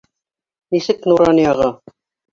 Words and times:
Нисек 0.75 1.05
Нуранияға? 1.11 1.73